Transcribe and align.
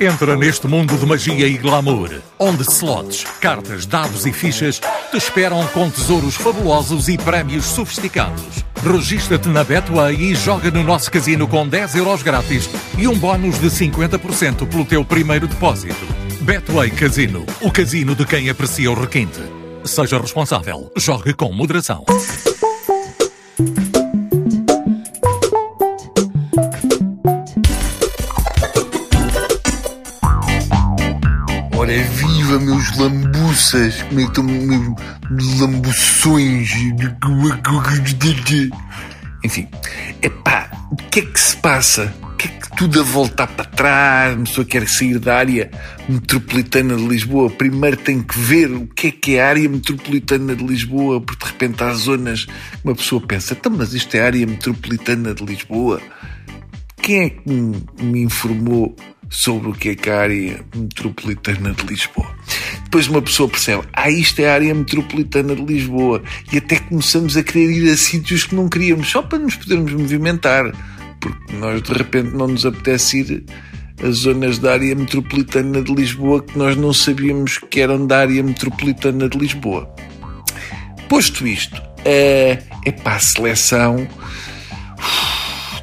Entra 0.00 0.36
neste 0.36 0.66
mundo 0.66 0.94
de 0.94 1.06
magia 1.06 1.46
e 1.46 1.56
glamour, 1.56 2.10
onde 2.38 2.62
slots, 2.62 3.24
cartas, 3.40 3.86
dados 3.86 4.26
e 4.26 4.32
fichas 4.32 4.78
te 4.78 5.16
esperam 5.16 5.66
com 5.68 5.88
tesouros 5.90 6.34
fabulosos 6.34 7.08
e 7.08 7.16
prémios 7.16 7.64
sofisticados. 7.64 8.62
Registra-te 8.84 9.48
na 9.48 9.64
Betway 9.64 10.14
e 10.14 10.34
joga 10.34 10.70
no 10.70 10.82
nosso 10.82 11.10
casino 11.10 11.48
com 11.48 11.66
10 11.66 11.94
euros 11.94 12.22
grátis 12.22 12.68
e 12.98 13.08
um 13.08 13.18
bónus 13.18 13.58
de 13.58 13.68
50% 13.68 14.68
pelo 14.68 14.84
teu 14.84 15.02
primeiro 15.02 15.48
depósito. 15.48 16.06
Betway 16.42 16.90
Casino, 16.90 17.46
o 17.62 17.70
casino 17.70 18.14
de 18.14 18.26
quem 18.26 18.50
aprecia 18.50 18.90
o 18.90 18.94
requinte. 18.94 19.40
Seja 19.82 20.18
responsável, 20.18 20.92
jogue 20.96 21.32
com 21.32 21.50
moderação. 21.52 22.04
Ora 31.76 31.92
viva 31.92 32.58
meus 32.58 32.96
lambuças, 32.96 34.00
como 34.04 34.20
é 34.20 34.22
que 34.22 34.28
estão 34.30 34.44
meus 34.44 35.60
lambuções? 35.60 36.70
Enfim, 39.44 39.68
epá, 40.22 40.70
o 40.90 40.96
que 40.96 41.20
é 41.20 41.22
que 41.22 41.38
se 41.38 41.54
passa? 41.58 42.14
O 42.22 42.36
que 42.36 42.48
é 42.48 42.50
que 42.50 42.76
tudo 42.78 43.00
a 43.00 43.02
voltar 43.02 43.46
para 43.48 43.66
trás? 43.66 44.34
Uma 44.36 44.44
pessoa 44.44 44.64
quer 44.64 44.88
sair 44.88 45.18
da 45.18 45.36
área 45.36 45.70
metropolitana 46.08 46.96
de 46.96 47.06
Lisboa. 47.06 47.50
Primeiro 47.50 47.98
tem 47.98 48.22
que 48.22 48.38
ver 48.38 48.72
o 48.72 48.86
que 48.86 49.08
é 49.08 49.10
que 49.10 49.36
é 49.36 49.42
a 49.42 49.48
área 49.50 49.68
metropolitana 49.68 50.56
de 50.56 50.64
Lisboa, 50.64 51.20
porque 51.20 51.44
de 51.44 51.52
repente 51.52 51.84
há 51.84 51.92
zonas 51.92 52.46
uma 52.82 52.94
pessoa 52.94 53.20
pensa, 53.20 53.52
então, 53.52 53.70
mas 53.70 53.92
isto 53.92 54.14
é 54.14 54.22
a 54.22 54.24
área 54.24 54.46
metropolitana 54.46 55.34
de 55.34 55.44
Lisboa? 55.44 56.00
Quem 56.96 57.20
é 57.20 57.30
que 57.30 58.02
me 58.02 58.22
informou 58.22 58.96
sobre 59.28 59.70
o 59.70 59.72
que 59.72 59.90
é 59.90 59.94
que 59.94 60.08
a 60.10 60.20
área 60.20 60.64
metropolitana 60.74 61.72
de 61.72 61.86
Lisboa. 61.86 62.26
Depois 62.84 63.08
uma 63.08 63.22
pessoa 63.22 63.48
percebe, 63.48 63.82
ah, 63.92 64.10
isto 64.10 64.40
é 64.40 64.48
a 64.48 64.54
área 64.54 64.74
metropolitana 64.74 65.54
de 65.54 65.62
Lisboa, 65.62 66.22
e 66.52 66.58
até 66.58 66.78
começamos 66.78 67.36
a 67.36 67.42
querer 67.42 67.70
ir 67.70 67.90
a 67.90 67.96
sítios 67.96 68.44
que 68.44 68.54
não 68.54 68.68
queríamos, 68.68 69.10
só 69.10 69.22
para 69.22 69.38
nos 69.38 69.56
podermos 69.56 69.92
movimentar, 69.92 70.72
porque 71.20 71.52
nós 71.54 71.82
de 71.82 71.92
repente 71.92 72.34
não 72.34 72.48
nos 72.48 72.64
apetece 72.64 73.18
ir 73.18 73.44
a 74.02 74.10
zonas 74.10 74.58
da 74.58 74.72
área 74.72 74.94
metropolitana 74.94 75.82
de 75.82 75.94
Lisboa 75.94 76.42
que 76.42 76.56
nós 76.58 76.76
não 76.76 76.92
sabíamos 76.92 77.58
que 77.58 77.80
eram 77.80 78.06
da 78.06 78.20
área 78.20 78.42
metropolitana 78.42 79.28
de 79.28 79.38
Lisboa. 79.38 79.92
Posto 81.08 81.46
isto, 81.46 81.80
é, 82.04 82.62
é 82.84 82.92
para 82.92 83.16
a 83.16 83.20
seleção. 83.20 84.06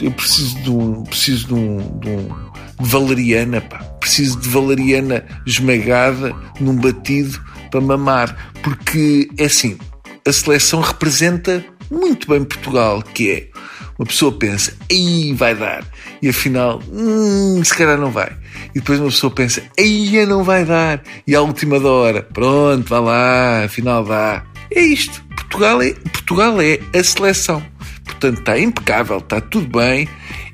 Eu 0.00 0.10
preciso 0.10 0.62
de 0.62 0.70
um, 0.70 1.02
preciso 1.04 1.46
de 1.46 1.54
um, 1.54 1.98
de 1.98 2.08
um 2.10 2.53
valeriana, 2.78 3.60
pá. 3.60 3.78
Preciso 4.00 4.38
de 4.38 4.48
valeriana 4.48 5.24
esmagada 5.46 6.34
num 6.60 6.76
batido 6.76 7.40
para 7.70 7.80
mamar. 7.80 8.52
Porque, 8.62 9.28
é 9.38 9.44
assim, 9.44 9.78
a 10.26 10.32
seleção 10.32 10.80
representa 10.80 11.64
muito 11.90 12.28
bem 12.28 12.44
Portugal, 12.44 13.02
que 13.02 13.30
é 13.30 13.48
uma 13.98 14.06
pessoa 14.06 14.32
pensa, 14.32 14.74
aí 14.90 15.32
vai 15.34 15.54
dar, 15.54 15.84
e 16.20 16.28
afinal, 16.28 16.82
hum, 16.90 17.62
se 17.62 17.74
calhar 17.74 17.98
não 17.98 18.10
vai. 18.10 18.36
E 18.74 18.80
depois 18.80 18.98
uma 18.98 19.10
pessoa 19.10 19.32
pensa, 19.32 19.62
aí 19.78 20.26
não 20.26 20.42
vai 20.42 20.64
dar, 20.64 21.02
e 21.26 21.34
à 21.34 21.40
última 21.40 21.78
da 21.78 21.88
hora, 21.88 22.22
pronto, 22.22 22.88
vá 22.88 22.98
lá, 22.98 23.64
afinal 23.64 24.04
dá. 24.04 24.44
É 24.70 24.80
isto. 24.80 25.22
Portugal 25.36 25.82
é, 25.82 25.92
Portugal 25.92 26.60
é 26.60 26.80
a 26.98 27.04
seleção. 27.04 27.62
Portanto, 28.24 28.38
está 28.38 28.58
impecável, 28.58 29.18
está 29.18 29.38
tudo 29.38 29.78
bem. 29.78 30.08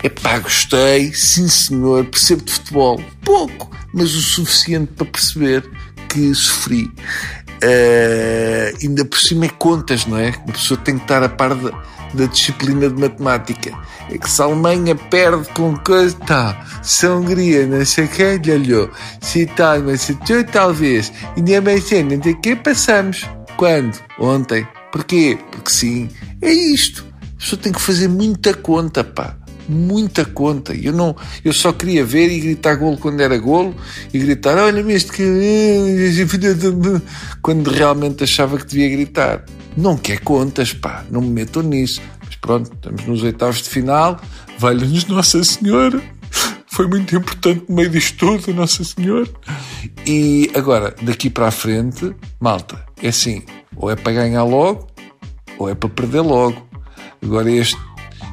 É 0.00 0.08
pá, 0.08 0.38
gostei, 0.38 1.12
sim 1.12 1.48
senhor, 1.48 2.04
percebo 2.04 2.44
de 2.44 2.52
futebol. 2.52 3.02
Pouco, 3.24 3.68
mas 3.92 4.14
o 4.14 4.20
suficiente 4.20 4.92
para 4.92 5.06
perceber 5.06 5.68
que 6.08 6.32
sofri. 6.32 6.84
Uh, 6.84 8.76
ainda 8.80 9.04
por 9.04 9.18
cima 9.18 9.46
é 9.46 9.48
contas, 9.48 10.06
não 10.06 10.16
é? 10.16 10.28
A 10.28 10.52
pessoa 10.52 10.78
tem 10.78 10.96
que 10.96 11.02
estar 11.02 11.24
a 11.24 11.28
par 11.28 11.56
da, 11.56 11.70
da 12.14 12.26
disciplina 12.26 12.88
de 12.88 13.00
matemática. 13.00 13.76
É 14.12 14.16
que 14.16 14.30
se 14.30 14.40
a 14.40 14.44
Alemanha 14.44 14.94
perde 14.94 15.48
com 15.48 15.76
coisa, 15.78 16.16
tá. 16.18 16.64
Se 16.84 17.04
a 17.04 17.16
Hungria 17.16 17.66
não 17.66 17.84
sei 17.84 18.06
quem 18.06 18.54
olhou, 18.54 18.88
se 19.20 19.40
Itália, 19.40 19.96
se 19.96 20.14
tu, 20.14 20.44
talvez, 20.44 21.12
e 21.36 21.42
nem 21.42 21.60
bem 21.60 21.80
sendo, 21.80 22.14
até 22.14 22.32
que 22.32 22.54
passamos. 22.54 23.28
Quando? 23.56 23.98
Ontem. 24.20 24.68
Porquê? 24.92 25.36
Porque 25.50 25.70
sim, 25.70 26.08
é 26.40 26.52
isto. 26.52 27.15
A 27.36 27.38
pessoa 27.38 27.60
tem 27.60 27.72
que 27.72 27.80
fazer 27.80 28.08
muita 28.08 28.54
conta, 28.54 29.04
pá 29.04 29.36
muita 29.68 30.24
conta. 30.24 30.74
Eu 30.74 30.92
não, 30.92 31.16
eu 31.44 31.52
só 31.52 31.72
queria 31.72 32.04
ver 32.04 32.30
e 32.30 32.40
gritar 32.40 32.76
golo 32.76 32.96
quando 32.96 33.20
era 33.20 33.36
golo 33.38 33.74
e 34.12 34.18
gritar, 34.18 34.56
olha-me 34.58 34.94
este 34.94 35.12
que 35.12 35.22
quando 37.42 37.70
realmente 37.70 38.24
achava 38.24 38.58
que 38.58 38.66
devia 38.66 38.88
gritar. 38.88 39.44
Não 39.76 39.96
quer 39.96 40.20
contas, 40.20 40.72
pá, 40.72 41.04
não 41.10 41.20
me 41.20 41.28
metam 41.28 41.62
nisso. 41.62 42.00
Mas 42.24 42.36
pronto, 42.36 42.72
estamos 42.72 43.06
nos 43.06 43.22
oitavos 43.22 43.62
de 43.62 43.68
final. 43.68 44.20
Valha-nos 44.58 45.06
Nossa 45.06 45.42
Senhora. 45.44 46.02
Foi 46.66 46.86
muito 46.86 47.16
importante 47.16 47.64
no 47.68 47.76
meio 47.76 47.90
disto 47.90 48.18
tudo, 48.18 48.54
Nossa 48.54 48.84
Senhora. 48.84 49.28
E 50.06 50.50
agora, 50.54 50.94
daqui 51.02 51.30
para 51.30 51.48
a 51.48 51.50
frente, 51.50 52.14
malta, 52.40 52.84
é 53.02 53.08
assim, 53.08 53.42
ou 53.76 53.90
é 53.90 53.96
para 53.96 54.12
ganhar 54.12 54.44
logo, 54.44 54.88
ou 55.58 55.68
é 55.68 55.74
para 55.74 55.88
perder 55.88 56.20
logo. 56.20 56.65
Agora 57.26 57.50
este 57.50 57.76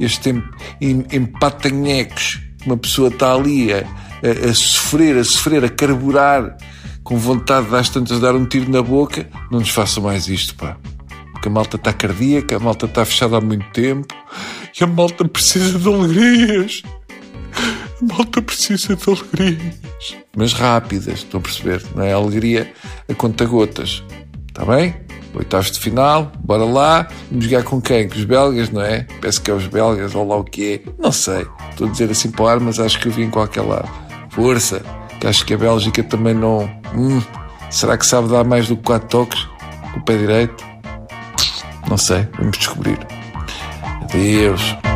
este 0.00 0.34
empatanhecos, 0.80 2.40
uma 2.64 2.76
pessoa 2.76 3.08
está 3.08 3.34
ali 3.34 3.72
a, 3.72 3.78
a, 3.78 4.50
a, 4.50 4.54
sofrer, 4.54 5.16
a 5.16 5.24
sofrer, 5.24 5.64
a 5.64 5.68
carburar, 5.68 6.56
com 7.02 7.16
vontade 7.16 7.68
de 7.68 7.76
às 7.76 7.88
tantas 7.88 8.20
dar 8.20 8.34
um 8.34 8.46
tiro 8.46 8.70
na 8.70 8.82
boca, 8.82 9.28
não 9.50 9.60
nos 9.60 9.70
façam 9.70 10.02
mais 10.02 10.28
isto, 10.28 10.54
pá. 10.54 10.76
Porque 11.32 11.48
a 11.48 11.50
malta 11.50 11.76
está 11.76 11.92
cardíaca, 11.92 12.56
a 12.56 12.58
malta 12.58 12.86
está 12.86 13.04
fechada 13.04 13.36
há 13.36 13.40
muito 13.40 13.64
tempo 13.70 14.14
e 14.78 14.84
a 14.84 14.86
malta 14.86 15.26
precisa 15.26 15.78
de 15.78 15.88
alegrias. 15.88 16.82
A 18.00 18.14
malta 18.14 18.42
precisa 18.42 18.94
de 18.94 19.04
alegrias. 19.08 19.74
Mas 20.36 20.52
rápidas, 20.52 21.18
estão 21.18 21.40
a 21.40 21.42
perceber? 21.42 21.82
Não 21.94 22.02
é 22.04 22.12
alegria 22.12 22.72
a 23.08 23.14
conta 23.14 23.44
gotas. 23.44 24.02
Está 24.48 24.64
bem? 24.64 24.94
Oitavos 25.34 25.70
de 25.70 25.78
final, 25.78 26.32
bora 26.40 26.64
lá, 26.64 27.08
vamos 27.30 27.44
jogar 27.46 27.62
com 27.62 27.80
quem? 27.80 28.08
Com 28.08 28.16
os 28.16 28.24
belgas, 28.24 28.70
não 28.70 28.82
é? 28.82 29.06
Peço 29.20 29.42
que 29.42 29.50
é 29.50 29.54
os 29.54 29.66
belgas, 29.66 30.14
ou 30.14 30.26
lá 30.26 30.36
o 30.36 30.44
que 30.44 30.74
é, 30.86 30.90
não 30.98 31.12
sei. 31.12 31.46
Estou 31.70 31.86
a 31.86 31.90
dizer 31.90 32.10
assim 32.10 32.30
para 32.30 32.42
o 32.44 32.48
ar, 32.48 32.60
mas 32.60 32.78
acho 32.78 32.98
que 32.98 33.08
eu 33.08 33.12
vi 33.12 33.22
em 33.22 33.30
qualquer 33.30 33.62
lado. 33.62 33.88
Força, 34.30 34.82
que 35.20 35.26
acho 35.26 35.44
que 35.44 35.54
a 35.54 35.58
Bélgica 35.58 36.02
também 36.02 36.34
não. 36.34 36.70
Hum, 36.94 37.22
será 37.70 37.96
que 37.96 38.06
sabe 38.06 38.28
dar 38.28 38.44
mais 38.44 38.68
do 38.68 38.76
que 38.76 38.82
4 38.84 39.08
toques 39.08 39.46
com 39.92 40.00
o 40.00 40.02
pé 40.02 40.16
direito? 40.16 40.64
Não 41.88 41.96
sei, 41.96 42.26
vamos 42.38 42.58
descobrir. 42.58 42.98
Adeus. 44.02 44.87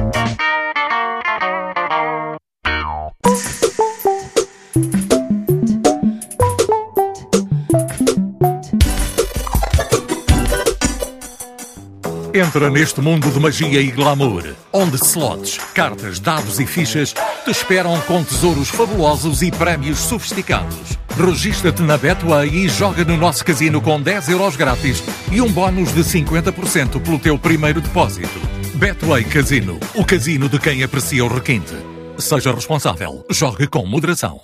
Entra 12.35 12.71
neste 12.71 12.99
mundo 12.99 13.31
de 13.31 13.39
magia 13.39 13.79
e 13.79 13.91
glamour, 13.91 14.55
onde 14.73 14.97
slots, 14.97 15.59
cartas, 15.75 16.19
dados 16.19 16.59
e 16.59 16.67
fichas 16.67 17.13
te 17.45 17.51
esperam 17.51 18.01
com 18.07 18.25
tesouros 18.25 18.71
fabulosos 18.71 19.43
e 19.43 19.51
prémios 19.51 19.99
sofisticados. 19.99 20.97
Registra-te 21.15 21.83
na 21.83 21.99
Betway 21.99 22.49
e 22.49 22.69
joga 22.71 23.05
no 23.05 23.19
nosso 23.19 23.45
casino 23.45 23.83
com 23.83 24.01
10 24.01 24.31
euros 24.31 24.57
grátis 24.57 25.03
e 25.31 25.43
um 25.43 25.53
bónus 25.53 25.93
de 25.93 26.01
50% 26.01 27.03
pelo 27.03 27.19
teu 27.19 27.39
primeiro 27.39 27.83
depósito. 27.83 28.41
Betway 28.77 29.25
Casino, 29.25 29.79
o 29.95 30.03
casino 30.03 30.49
de 30.49 30.59
quem 30.59 30.83
aprecia 30.83 31.23
o 31.23 31.29
requinte. 31.29 31.75
Seja 32.17 32.55
responsável, 32.55 33.27
jogue 33.31 33.67
com 33.67 33.85
moderação. 33.85 34.41